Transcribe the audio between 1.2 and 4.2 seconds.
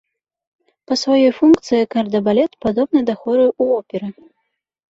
функцыі кардэбалет падобны да хору ў оперы.